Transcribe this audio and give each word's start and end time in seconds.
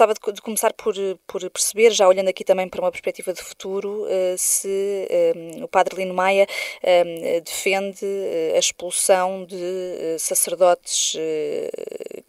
gostava 0.00 0.14
de, 0.14 0.32
de, 0.32 0.40
começar 0.40 0.72
por, 0.72 0.94
por 1.26 1.50
perceber, 1.50 1.90
já 1.90 2.08
olhando 2.08 2.28
aqui 2.28 2.44
também 2.44 2.68
para 2.68 2.80
uma 2.80 2.90
perspectiva 2.90 3.32
de 3.32 3.42
futuro, 3.42 4.04
uh, 4.04 4.38
se 4.38 5.06
um, 5.36 5.64
o 5.64 5.68
padre 5.68 5.96
Lino 5.96 6.14
Maia 6.14 6.46
um, 6.82 7.40
defende 7.42 8.06
a 8.54 8.58
expulsão 8.58 9.44
de 9.44 10.16
sacerdotes 10.18 11.16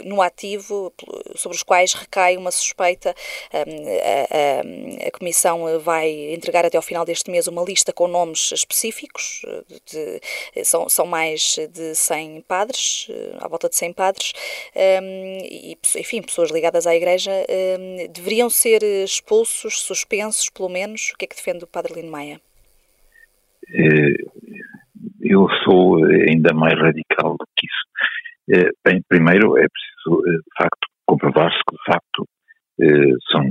no 0.03 0.21
ativo 0.21 0.93
sobre 1.35 1.55
os 1.55 1.63
quais 1.63 1.93
recai 1.93 2.37
uma 2.37 2.51
suspeita. 2.51 3.13
A, 3.51 3.57
a, 3.59 5.07
a, 5.07 5.11
Comissão 5.11 5.79
vai 5.79 6.33
entregar 6.33 6.65
até 6.65 6.77
ao 6.77 6.83
final 6.83 7.05
deste 7.05 7.29
mês 7.29 7.47
uma 7.47 7.63
lista 7.63 7.93
com 7.93 8.07
nomes 8.07 8.51
específicos, 8.51 9.41
de, 9.67 10.19
de, 10.55 10.65
são, 10.65 10.89
são 10.89 11.05
mais 11.05 11.57
de 11.71 11.93
100 11.93 12.41
padres, 12.41 13.07
à 13.39 13.47
volta 13.47 13.69
de 13.69 13.75
100 13.75 13.93
padres, 13.93 14.33
e, 14.75 15.77
enfim, 15.97 16.21
pessoas 16.21 16.49
ligadas 16.49 16.87
à 16.87 16.95
Igreja, 16.95 17.31
deveriam 18.09 18.49
ser 18.49 18.83
expulsos, 18.83 19.81
suspensos, 19.81 20.49
pelo 20.49 20.69
menos. 20.69 21.11
O 21.13 21.17
que 21.17 21.25
é 21.25 21.27
que 21.27 21.35
defende 21.35 21.63
o 21.63 21.67
Padre 21.67 21.93
Lino 21.93 22.11
Maia? 22.11 22.41
Eh, 23.73 24.25
eu 25.21 25.47
sou 25.63 26.03
ainda 26.03 26.53
mais 26.53 26.77
radical 26.79 27.37
do 27.37 27.45
que 27.55 27.65
isso. 27.65 27.81
Eh, 28.53 28.69
bem, 28.83 29.01
primeiro 29.07 29.57
é 29.57 29.65
preciso, 29.65 30.27
eh, 30.27 30.31
de 30.31 30.53
facto, 30.57 30.87
comprovar-se 31.05 31.57
que, 31.69 31.75
de 31.75 31.83
facto, 31.85 32.27
são, 33.31 33.43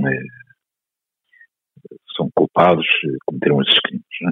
são 2.15 2.29
culpados, 2.35 2.85
cometeram 3.25 3.61
esses 3.61 3.79
crimes. 3.79 4.05
Né? 4.21 4.31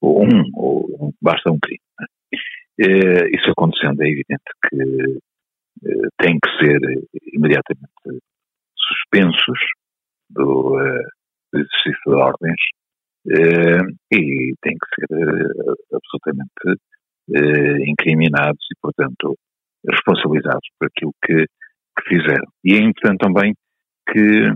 Ou 0.00 0.24
um, 0.24 0.42
ou 0.54 1.14
basta 1.20 1.52
um 1.52 1.58
crime. 1.60 1.80
Né? 2.00 2.06
Isso 3.36 3.50
acontecendo, 3.50 4.02
é 4.02 4.08
evidente 4.08 4.42
que 4.68 5.18
têm 6.18 6.38
que 6.40 6.50
ser 6.58 6.80
imediatamente 7.32 8.22
suspensos 8.76 9.58
do, 10.30 10.78
do 11.52 11.58
exercício 11.58 12.00
de 12.06 12.14
ordens 12.14 12.60
e 14.12 14.54
têm 14.62 14.76
que 14.78 15.06
ser 15.06 15.16
absolutamente 15.92 16.80
incriminados 17.88 18.64
e, 18.72 18.74
portanto, 18.80 19.36
por 20.78 20.88
aquilo 20.88 21.12
que, 21.24 21.44
que 21.44 22.08
fizeram. 22.08 22.46
E 22.64 22.74
é 22.74 22.78
importante 22.78 23.18
também 23.18 23.54
que 24.12 24.52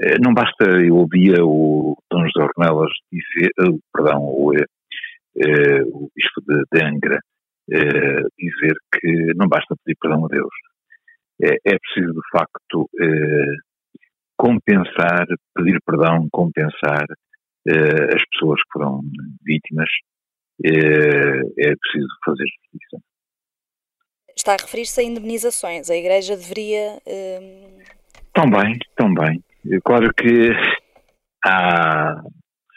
eh, 0.00 0.18
não 0.22 0.34
basta, 0.34 0.64
eu 0.64 0.94
ouvia 0.96 1.42
o 1.42 1.96
Dom 2.10 2.26
José 2.26 2.42
Ornelas 2.44 2.92
dizer, 3.10 3.50
uh, 3.60 3.80
perdão, 3.94 4.20
o, 4.22 4.52
uh, 4.52 5.84
o 5.94 6.10
Bispo 6.14 6.42
de, 6.46 6.62
de 6.70 6.84
Angra 6.84 7.18
uh, 7.18 8.28
dizer 8.38 8.76
que 8.92 9.32
não 9.36 9.48
basta 9.48 9.74
pedir 9.82 9.96
perdão 9.98 10.26
a 10.26 10.28
Deus. 10.28 10.52
É, 11.42 11.54
é 11.66 11.78
preciso, 11.78 12.14
de 12.14 12.28
facto, 12.32 12.88
compensar, 14.38 15.26
pedir 15.54 15.78
perdão, 15.84 16.28
compensar 16.32 17.04
as 17.68 18.22
pessoas 18.32 18.58
que 18.62 18.72
foram 18.72 19.02
vítimas. 19.44 19.88
é 20.64 21.74
preciso 21.76 22.08
fazer 22.24 22.44
justiça 22.46 23.05
está 24.46 24.54
a 24.54 24.64
referir-se 24.64 25.00
a 25.00 25.02
indemnizações. 25.02 25.90
A 25.90 25.96
Igreja 25.96 26.36
deveria. 26.36 26.98
Hum... 27.06 27.78
Também, 28.32 28.78
também. 28.94 29.42
Claro 29.84 30.12
que 30.14 30.52
há 31.44 32.22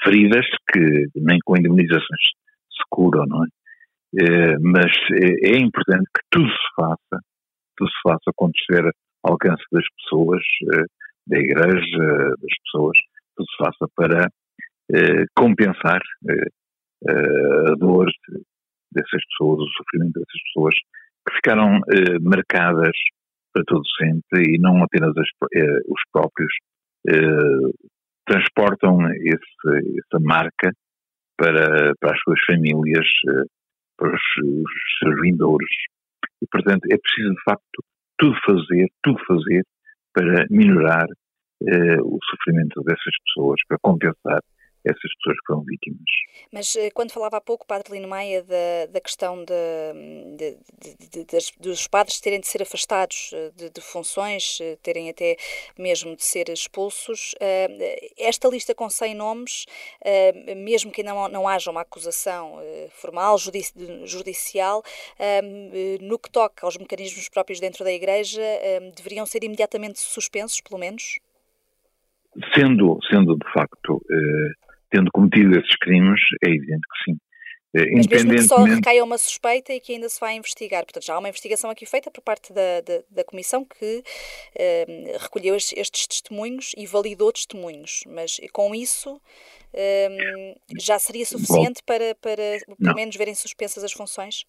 feridas 0.04 0.46
que 0.72 1.06
nem 1.16 1.38
com 1.46 1.58
indemnizações 1.58 2.24
se 2.72 2.84
curam, 2.90 3.26
não 3.28 3.44
é? 3.44 3.48
é 4.24 4.58
mas 4.60 4.92
é, 5.12 5.50
é, 5.52 5.58
importante 5.58 6.06
que 6.16 6.22
tudo 6.32 6.50
se 6.50 6.76
faça, 6.76 7.24
tudo 7.78 7.90
se 7.90 8.02
faça 8.04 8.32
estiver 8.56 8.92
ao 9.24 9.34
alcance 9.34 9.64
das 9.72 9.86
pessoas, 9.98 10.42
eh, 10.74 10.86
da 11.28 11.38
Igreja, 11.38 11.98
das 12.42 12.58
pessoas, 12.64 12.98
tudo 13.36 13.50
se 13.50 13.58
faça 13.58 13.88
para 13.96 14.32
eh, 14.96 15.26
compensar 15.36 16.02
eh, 16.30 17.72
a 17.72 17.76
dor 17.76 18.08
dessas 18.92 19.22
pessoas, 19.28 19.60
o 19.60 19.68
sofrimento 19.78 20.14
dessas 20.14 20.42
pessoas 20.46 20.76
que 21.28 21.36
ficaram 21.36 21.80
eh, 21.92 22.20
marcadas 22.22 22.96
para 23.54 23.64
todo 23.66 23.84
sempre 23.98 24.56
e 24.56 24.60
não 24.60 24.84
apenas 24.84 25.16
as, 25.18 25.28
eh, 25.56 25.80
os 25.88 26.02
próprios 26.12 26.54
eh, 27.08 27.90
transportam 28.26 29.12
esse, 29.14 30.00
essa 30.00 30.20
marca 30.22 30.72
para, 31.38 31.94
para 32.00 32.14
as 32.14 32.20
suas 32.22 32.40
famílias, 32.46 33.08
eh, 33.28 33.44
para 33.98 34.10
os, 34.10 34.22
os 34.44 34.72
seus 35.00 35.22
vindouros. 35.22 35.72
E, 36.42 36.48
portanto, 36.52 36.86
é 36.92 36.98
preciso, 36.98 37.34
de 37.34 37.44
facto, 37.44 37.84
tudo 38.18 38.36
fazer, 38.46 38.88
tudo 39.04 39.20
fazer 39.26 39.64
para 40.14 40.46
minorar 40.50 41.08
eh, 41.68 42.02
o 42.02 42.18
sofrimento 42.30 42.82
dessas 42.84 43.16
pessoas, 43.26 43.60
para 43.68 43.78
compensar 43.82 44.40
essas 44.90 45.16
pessoas 45.16 45.38
foram 45.46 45.62
vítimas. 45.62 46.00
Mas 46.52 46.76
eh, 46.76 46.90
quando 46.92 47.12
falava 47.12 47.38
há 47.38 47.42
pouco, 47.42 47.66
Padre 47.66 47.94
Lino 47.94 48.08
Maia, 48.08 48.44
da, 48.44 48.88
da 48.92 49.02
questão 49.02 49.44
de, 49.44 49.56
de, 50.36 51.26
de, 51.26 51.52
dos 51.60 51.88
padres 51.88 52.20
terem 52.20 52.40
de 52.40 52.48
ser 52.48 52.62
afastados 52.62 53.32
eh, 53.34 53.70
de, 53.74 53.82
funções, 53.82 54.60
eh, 54.62 54.78
terem 54.82 55.10
até 55.10 55.38
mesmo 55.78 56.16
de 56.16 56.24
ser 56.24 56.50
expulsos, 56.50 57.36
esta 58.18 58.48
lista 58.48 58.74
com 58.74 58.90
100 58.90 59.16
nomes, 59.16 59.66
mesmo 60.58 60.92
que 60.92 61.04
não, 61.04 61.28
não 61.28 61.48
haja 61.48 61.72
uma 61.72 61.82
acusação 61.82 62.60
formal, 62.92 63.38
judicial, 64.06 64.84
no 66.02 66.18
que 66.20 66.30
toca 66.30 66.66
aos 66.66 66.78
mecanismos 66.78 67.30
próprios 67.30 67.60
dentro 67.60 67.84
da 67.84 67.92
Igreja, 67.92 68.42
deveriam 68.96 69.26
ser 69.26 69.44
imediatamente 69.44 70.00
suspensos, 70.00 70.62
pelo 70.62 70.80
menos? 70.80 71.20
Sendo, 72.56 73.00
sendo 73.10 73.38
de 73.38 73.52
facto 73.54 74.02
tendo 74.92 75.10
cometido 75.14 75.58
esses 75.58 75.76
crimes, 75.82 76.20
é 76.46 76.50
evidente 76.50 76.82
que 76.82 77.12
sim. 77.12 77.18
Eh, 77.76 77.96
Mas 77.96 78.08
mesmo 78.08 78.32
que 78.32 78.42
só 78.42 78.64
recaia 78.64 79.04
uma 79.04 79.18
suspeita 79.18 79.74
e 79.74 79.80
que 79.80 79.94
ainda 79.94 80.10
se 80.10 80.20
vai 80.20 80.36
investigar. 80.36 80.84
Portanto, 80.84 81.06
já 81.06 81.14
há 81.14 81.20
uma 81.20 81.30
investigação 81.30 81.70
aqui 81.70 81.86
feita 81.86 82.10
por 82.10 82.22
parte 82.22 82.52
da, 82.52 82.82
da, 82.82 83.04
da 83.12 83.24
Comissão 83.24 83.64
que 83.64 84.04
eh, 84.58 85.18
recolheu 85.20 85.56
estes, 85.56 85.78
estes, 85.78 86.08
testemunhos 86.08 86.72
e 86.76 86.88
validou 86.88 87.32
testemunhos. 87.32 88.02
Mas 88.08 88.40
com 88.52 88.74
isso 88.74 89.22
eh, 89.74 90.56
já 90.80 90.98
seria 90.98 91.26
suficiente 91.26 91.82
Bom, 91.82 91.86
para, 91.86 92.16
para 92.16 92.76
pelo 92.78 92.96
menos 92.96 93.16
verem 93.16 93.36
suspensas 93.36 93.84
as 93.84 93.94
funções? 93.94 94.46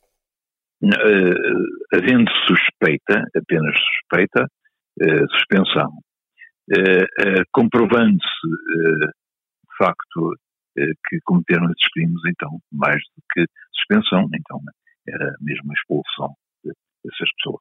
Não, 0.81 0.97
uh, 0.97 1.95
havendo 1.95 2.31
suspeita, 2.47 3.23
apenas 3.37 3.77
suspeita, 3.79 4.47
uh, 5.03 5.31
suspensão. 5.33 5.91
Uh, 6.73 7.43
comprovando-se 7.53 9.11
facto 9.81 10.35
eh, 10.79 10.93
que 11.09 11.19
cometeram 11.25 11.65
esses 11.67 11.93
crimes, 11.93 12.21
então, 12.29 12.61
mais 12.73 13.01
do 13.17 13.23
que 13.33 13.45
suspensão, 13.73 14.29
então 14.35 14.61
era 15.09 15.35
mesmo 15.41 15.71
a 15.71 15.75
expulsão 15.75 16.35
dessas 16.65 17.31
pessoas. 17.37 17.61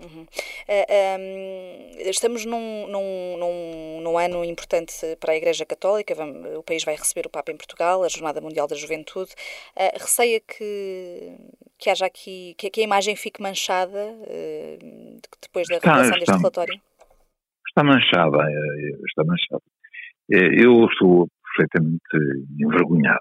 Uhum. 0.00 0.22
Uh, 0.22 0.26
eh, 0.68 1.16
um, 1.18 2.00
ehm, 2.00 2.08
estamos 2.08 2.44
num, 2.44 2.86
num, 2.86 3.36
num, 3.36 4.00
num, 4.00 4.18
ano 4.18 4.44
importante 4.44 4.94
para 5.18 5.32
a 5.32 5.36
Igreja 5.36 5.66
Católica. 5.66 6.14
Vamos, 6.14 6.56
o 6.56 6.62
país 6.62 6.84
vai 6.84 6.94
receber 6.94 7.26
o 7.26 7.30
Papa 7.30 7.50
em 7.50 7.56
Portugal, 7.56 8.04
a 8.04 8.08
Jornada 8.08 8.40
Mundial 8.40 8.68
da 8.68 8.76
Juventude. 8.76 9.32
Uh, 9.76 9.98
receia 9.98 10.40
que, 10.40 11.36
que 11.76 11.90
haja 11.90 12.06
aqui 12.06 12.54
que, 12.56 12.70
que 12.70 12.80
a 12.80 12.84
imagem 12.84 13.16
fique 13.16 13.42
manchada 13.42 13.98
uh, 13.98 15.20
depois 15.42 15.66
da 15.66 15.78
revelação 15.78 16.18
deste 16.18 16.36
relatório? 16.36 16.80
Está 17.68 17.82
manchada, 17.82 18.38
está 19.04 19.24
manchada. 19.24 19.62
É, 20.30 20.62
eu 20.62 20.84
estou 20.86 21.26
perfeitamente 21.42 22.00
envergonhado, 22.60 23.20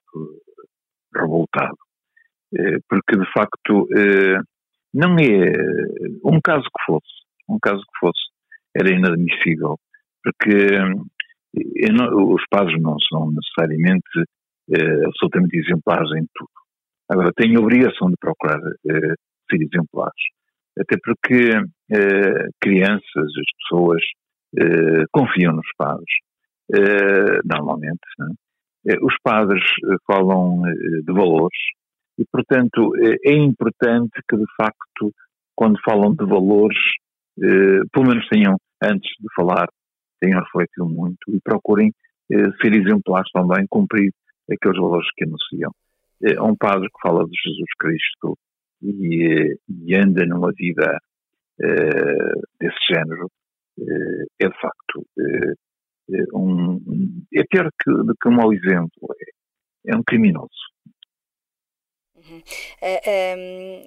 revoltado, 1.15 1.77
é, 2.53 2.77
porque 2.89 3.17
de 3.17 3.31
facto 3.31 3.87
é, 3.95 4.37
não 4.93 5.17
é 5.17 5.53
um 6.25 6.39
caso 6.41 6.63
que 6.63 6.83
fosse, 6.85 7.23
um 7.49 7.57
caso 7.61 7.79
que 7.79 7.99
fosse, 7.99 8.19
era 8.75 8.91
inadmissível, 8.91 9.77
porque 10.23 10.67
os 12.13 12.43
padres 12.49 12.79
não 12.81 12.97
são 12.99 13.31
necessariamente 13.31 14.23
absolutamente 15.05 15.57
exemplares 15.57 16.11
em 16.11 16.25
tudo. 16.35 16.51
Agora, 17.09 17.31
têm 17.33 17.55
a 17.55 17.59
obrigação 17.59 18.09
de 18.09 18.15
procurar 18.19 18.59
ser 18.83 19.61
exemplares, 19.61 20.21
até 20.77 20.97
porque 21.01 21.51
crianças, 22.61 23.01
as 23.15 23.51
pessoas 23.61 24.03
confiam 25.11 25.53
nos 25.53 25.67
padres 25.77 26.13
normalmente. 27.45 27.99
É? 28.87 28.95
Os 29.01 29.15
padres 29.21 29.63
eh, 29.63 29.97
falam 30.05 30.61
de 30.61 31.13
valores 31.13 31.59
e, 32.17 32.25
portanto, 32.31 32.93
é 33.23 33.33
importante 33.33 34.19
que, 34.27 34.37
de 34.37 34.45
facto, 34.59 35.13
quando 35.55 35.77
falam 35.83 36.15
de 36.15 36.25
valores, 36.25 36.77
pelo 37.91 38.07
menos 38.07 38.27
tenham, 38.27 38.57
antes 38.83 39.11
de 39.19 39.27
falar, 39.35 39.67
tenham 40.19 40.39
refletido 40.39 40.87
muito 40.87 41.19
e 41.29 41.39
procurem 41.43 41.91
ser 42.27 42.73
exemplares 42.73 43.29
também, 43.31 43.67
cumprir 43.69 44.11
aqueles 44.51 44.79
valores 44.79 45.07
que 45.15 45.25
anunciam. 45.25 45.71
É 46.23 46.41
um 46.41 46.55
padre 46.55 46.87
que 46.87 46.99
fala 47.07 47.23
de 47.23 47.37
Jesus 47.43 47.69
Cristo 47.77 48.35
e, 48.81 49.55
e 49.69 49.95
anda 49.95 50.25
numa 50.25 50.51
vida 50.53 50.97
desse 52.59 52.79
género, 52.91 53.29
é 54.41 54.47
de 54.47 54.59
facto 54.59 55.05
um, 56.33 56.79
é 57.33 57.43
pior 57.43 57.69
que, 57.81 57.91
do 57.91 58.15
que 58.19 58.29
um 58.29 58.33
mau 58.35 58.53
exemplo, 58.53 59.15
é, 59.85 59.91
é 59.93 59.95
um 59.95 60.03
criminoso. 60.03 60.49
Uhum. 62.29 62.43
Uh, 62.81 63.83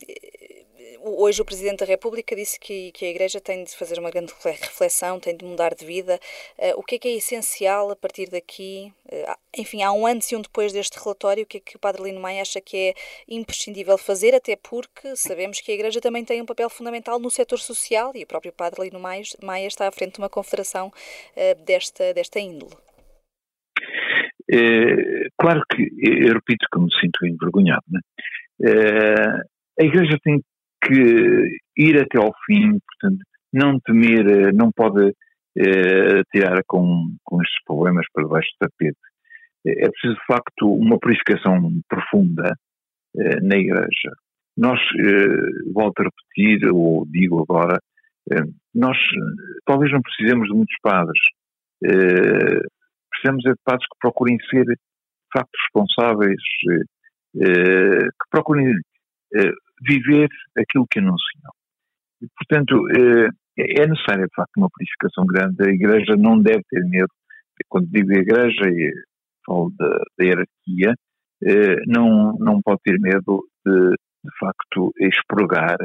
um, 1.03 1.21
hoje 1.23 1.41
o 1.41 1.45
Presidente 1.45 1.81
da 1.81 1.87
República 1.87 2.35
disse 2.37 2.59
que, 2.59 2.93
que, 2.93 3.05
a 3.05 3.09
Igreja 3.09 3.41
tem 3.41 3.65
de 3.65 3.75
fazer 3.75 3.99
uma 3.99 4.11
grande 4.11 4.33
reflexão, 4.43 5.19
tem 5.19 5.37
de 5.37 5.45
mudar 5.45 5.75
de 5.75 5.85
vida. 5.85 6.21
Uh, 6.59 6.79
o 6.79 6.83
que 6.83 6.97
é 6.97 6.99
que 6.99 7.09
é 7.09 7.13
essencial 7.13 7.91
a 7.91 7.97
partir 7.97 8.29
daqui? 8.29 8.93
Uh, 9.07 9.35
enfim, 9.57 9.83
há 9.83 9.93
um 9.93 10.07
antes 10.07 10.31
e 10.31 10.37
um 10.37 10.41
depois 10.41 10.73
deste 10.73 10.99
relatório, 10.99 11.45
o 11.45 11.47
que 11.47 11.59
é 11.59 11.61
que 11.61 11.77
o 11.77 11.79
Padre 11.79 12.03
Lino 12.03 12.21
Maia 12.21 12.43
acha 12.43 12.61
que 12.61 12.77
é 12.77 12.95
imprescindível 13.29 13.97
fazer, 13.99 14.35
até 14.35 14.57
porque 14.57 15.17
sabemos 15.17 15.61
que 15.61 15.71
a 15.71 15.75
Igreja 15.75 16.01
também 16.01 16.25
tem 16.25 16.41
um 16.43 16.47
papel 16.47 16.69
fundamental 16.71 17.19
no 17.19 17.31
setor 17.31 17.59
social 17.59 18.13
e 18.15 18.23
o 18.23 18.27
próprio 18.27 18.53
Padre 18.53 18.83
Lino 18.85 19.01
Maia, 19.01 19.67
está 19.67 19.89
à 19.89 19.91
frente 19.91 20.15
de 20.15 20.19
uma 20.21 20.29
confederação 20.29 20.89
uh, 20.89 21.65
desta, 21.65 22.13
desta 22.15 22.39
índole. 22.39 22.77
É, 24.53 25.29
claro 25.39 25.63
que, 25.71 25.83
eu 26.03 26.35
repito 26.35 26.67
que 26.73 26.81
me 26.81 26.89
sinto 27.01 27.25
envergonhado, 27.25 27.85
né? 27.89 28.01
é, 28.65 29.83
a 29.83 29.85
Igreja 29.85 30.19
tem 30.25 30.43
que 30.83 31.61
ir 31.77 32.01
até 32.01 32.19
ao 32.19 32.33
fim, 32.47 32.79
portanto, 32.81 33.23
não 33.53 33.79
temer, 33.81 34.53
não 34.53 34.73
pode 34.73 35.13
é, 35.57 36.23
tirar 36.33 36.63
com, 36.67 37.15
com 37.25 37.41
estes 37.43 37.63
problemas 37.65 38.07
para 38.13 38.25
debaixo 38.25 38.49
do 38.61 38.69
tapete. 38.69 38.99
É, 39.67 39.89
preciso, 39.89 40.15
de 40.15 40.27
facto, 40.27 40.73
uma 40.75 40.99
purificação 40.99 41.71
profunda 41.89 42.55
na 43.43 43.57
Igreja. 43.57 44.13
Nós, 44.57 44.81
volto 45.73 46.01
a 46.01 46.05
repetir, 46.05 46.71
ou 46.73 47.05
digo 47.07 47.43
agora, 47.43 47.79
nós 48.73 48.97
talvez 49.67 49.91
não 49.93 50.01
precisemos 50.01 50.49
de 50.49 50.55
muitos 50.55 50.77
padres, 50.81 51.21
precisamos 53.21 53.45
é 53.47 53.51
de 53.51 53.61
padres 53.65 53.87
que 53.87 53.99
procurem 54.01 54.39
ser, 54.51 54.65
de 54.65 54.77
facto, 55.33 55.51
responsáveis, 55.65 56.43
eh, 56.71 57.43
eh, 57.43 58.07
que 58.07 58.31
procurem 58.31 58.75
eh, 59.35 59.53
viver 59.87 60.29
aquilo 60.59 60.87
que 60.91 60.99
anunciam. 60.99 61.53
E, 62.23 62.27
portanto, 62.37 62.89
é 63.59 63.87
necessária, 63.87 64.25
de 64.25 64.35
facto, 64.35 64.57
uma 64.57 64.69
purificação 64.71 65.25
grande. 65.27 65.57
A 65.63 65.73
Igreja 65.73 66.17
não 66.17 66.41
deve 66.41 66.63
ter 66.69 66.85
medo, 66.85 67.09
quando 67.69 67.89
digo 67.89 68.13
Igreja, 68.13 68.69
e 68.69 68.93
falo 69.47 69.73
da, 69.79 69.89
da 70.19 70.25
hierarquia, 70.25 70.95
não, 71.87 72.35
não 72.39 72.61
pode 72.63 72.81
ter 72.85 72.99
medo 73.01 73.47
de, 73.65 73.91
de 73.91 74.39
facto, 74.39 74.93
expurgar 75.01 75.79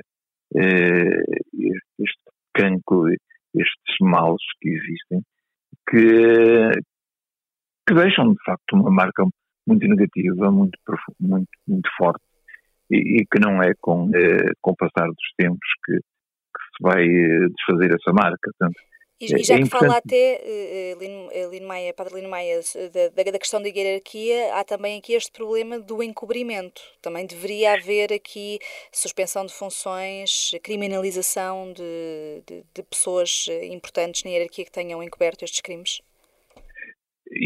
este 0.53 2.21
cancro, 2.53 3.07
estes 3.53 3.95
males 4.01 4.41
que 4.59 4.69
existem, 4.69 5.21
que, 5.89 6.71
que 7.87 7.93
deixam 7.93 8.31
de 8.31 8.43
facto 8.45 8.73
uma 8.73 8.91
marca 8.91 9.23
muito 9.67 9.87
negativa, 9.87 10.51
muito, 10.51 10.77
muito, 11.19 11.49
muito 11.67 11.89
forte 11.97 12.23
e, 12.89 13.21
e 13.21 13.25
que 13.25 13.39
não 13.39 13.61
é 13.61 13.73
com, 13.79 14.09
eh, 14.15 14.51
com 14.61 14.71
o 14.71 14.75
passar 14.75 15.07
dos 15.07 15.33
tempos 15.37 15.67
que, 15.85 15.93
que 15.93 16.63
se 16.77 16.81
vai 16.81 17.03
eh, 17.03 17.47
desfazer 17.49 17.95
essa 17.95 18.13
marca. 18.13 18.51
Portanto, 18.57 18.79
e, 19.19 19.33
e 19.33 19.43
já 19.43 19.55
é 19.55 19.59
que 19.59 19.69
fala 19.69 19.95
até, 19.95 20.41
uh, 20.43 20.99
Lino, 20.99 21.49
Lino 21.49 21.67
Maia, 21.67 21.93
Padre 21.93 22.15
Lino 22.15 22.29
Maia, 22.29 22.59
da, 22.93 23.31
da, 23.31 23.39
questão 23.39 23.61
da 23.61 23.69
hierarquia, 23.69 24.53
há 24.55 24.63
também 24.65 24.99
aqui 24.99 25.13
este 25.13 25.31
problema 25.31 25.79
do 25.79 26.03
encobrimento. 26.03 26.81
Também 27.01 27.25
deveria 27.25 27.75
haver 27.75 28.11
aqui 28.11 28.59
suspensão 28.91 29.45
de 29.45 29.53
funções, 29.53 30.51
criminalização 30.61 31.71
de, 31.71 32.43
de, 32.45 32.65
de 32.73 32.83
pessoas 32.83 33.47
importantes 33.71 34.21
na 34.25 34.31
hierarquia 34.31 34.65
que 34.65 34.71
tenham 34.71 35.01
encoberto 35.01 35.45
estes 35.45 35.61
crimes? 35.61 36.01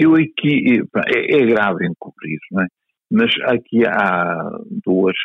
Eu 0.01 0.15
aqui, 0.15 0.81
é, 1.07 1.35
é 1.35 1.45
grave 1.45 1.85
encobrir, 1.85 2.39
não 2.51 2.63
é? 2.63 2.67
mas 3.11 3.31
aqui 3.45 3.85
há 3.85 4.49
dois 4.85 5.17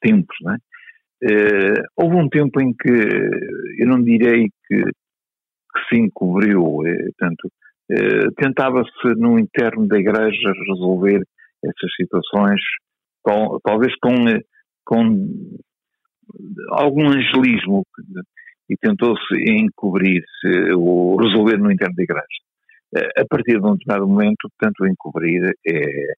tempos, 0.00 0.36
não 0.42 0.54
é? 0.54 0.58
Uh, 1.24 1.82
houve 1.96 2.16
um 2.16 2.28
tempo 2.28 2.60
em 2.60 2.74
que 2.74 2.90
eu 3.78 3.88
não 3.88 4.02
direi 4.02 4.48
que, 4.68 4.84
que 4.84 5.88
se 5.88 5.98
encobriu, 5.98 6.86
é, 6.86 6.94
tanto 7.18 7.48
uh, 7.90 8.32
tentava-se 8.36 9.14
no 9.16 9.38
interno 9.38 9.88
da 9.88 9.98
igreja 9.98 10.52
resolver 10.68 11.22
essas 11.64 11.94
situações, 11.96 12.60
com, 13.22 13.58
talvez 13.64 13.94
com, 13.96 14.14
com 14.84 15.26
algum 16.70 17.08
angelismo, 17.08 17.82
e 18.68 18.76
tentou-se 18.76 19.34
encobrir-se 19.48 20.72
ou 20.76 21.16
resolver 21.16 21.56
no 21.56 21.72
interno 21.72 21.94
da 21.96 22.02
igreja 22.02 22.46
a 22.94 23.24
partir 23.28 23.60
de 23.60 23.66
um 23.66 23.72
determinado 23.72 24.06
momento, 24.06 24.48
portanto, 24.58 24.86
encobrir 24.86 25.52
é, 25.66 26.14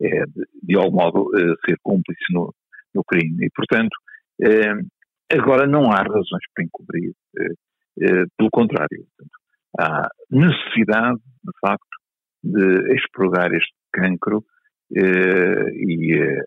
é 0.00 0.24
de, 0.26 0.46
de 0.62 0.76
algum 0.76 0.96
modo, 0.96 1.30
eh, 1.36 1.54
ser 1.64 1.78
cúmplice 1.82 2.24
no, 2.30 2.54
no 2.94 3.04
crime. 3.04 3.46
E, 3.46 3.50
portanto, 3.50 3.96
é, 4.40 5.36
agora 5.36 5.66
não 5.66 5.90
há 5.90 6.02
razões 6.02 6.44
para 6.54 6.64
encobrir, 6.64 7.12
é, 7.38 8.24
pelo 8.36 8.50
contrário. 8.50 9.06
Portanto, 9.16 9.38
há 9.78 10.08
necessidade, 10.30 11.18
de 11.18 11.52
facto, 11.60 11.96
de 12.44 12.94
expurgar 12.94 13.52
este 13.52 13.72
cancro 13.92 14.44
e, 14.90 16.42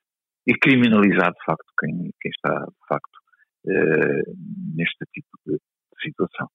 e, 0.46 0.54
criminalizar, 0.60 1.32
de 1.32 1.46
facto, 1.46 1.66
quem, 1.80 2.12
quem 2.20 2.32
está, 2.36 2.54
de 2.60 2.88
facto, 2.88 3.20
neste 4.76 5.06
tipo 5.14 5.30
de 5.48 5.58
situação. 6.04 6.50